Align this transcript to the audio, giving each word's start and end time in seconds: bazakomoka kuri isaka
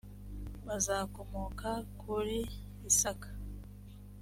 bazakomoka 0.67 1.69
kuri 2.01 2.37
isaka 2.89 3.29